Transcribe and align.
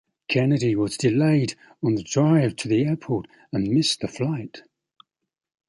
Kennedy 0.27 0.75
was 0.75 0.97
delayed 0.97 1.53
on 1.83 1.93
the 1.93 2.01
drive 2.01 2.55
to 2.55 2.67
the 2.67 2.83
airport 2.85 3.27
and 3.53 3.67
missed 3.69 3.99
the 3.99 4.07
flight. 4.07 4.63